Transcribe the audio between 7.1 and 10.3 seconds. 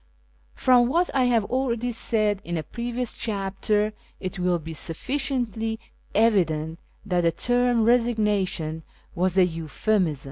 the term" resignation" was a euphemism.